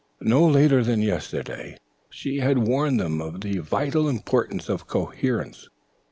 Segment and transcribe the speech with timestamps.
[0.19, 1.77] No later than yesterday
[2.09, 5.69] she had warned them of the vital importance of coherence.